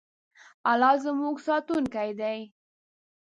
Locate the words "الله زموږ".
0.71-1.35